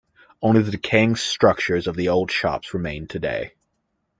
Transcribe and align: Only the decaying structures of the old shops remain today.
Only 0.41 0.63
the 0.63 0.71
decaying 0.71 1.17
structures 1.17 1.85
of 1.85 1.95
the 1.95 2.09
old 2.09 2.31
shops 2.31 2.73
remain 2.73 3.05
today. 3.05 3.53